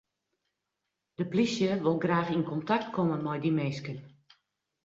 De 1.17 1.25
plysje 1.31 1.69
wol 1.83 1.97
graach 2.03 2.33
yn 2.37 2.45
kontakt 2.51 2.87
komme 2.95 3.17
mei 3.23 3.39
dy 3.43 3.51
minsken. 3.59 3.99